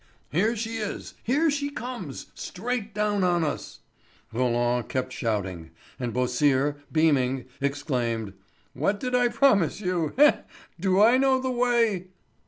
[0.31, 3.81] "Here she is—here she comes, straight down on us!"
[4.33, 8.33] Roland kept shouting; and Beausire, beaming, exclaimed:
[8.73, 10.13] "What did I promise you!
[10.17, 10.41] Heh!
[10.79, 12.07] Do I know the way?"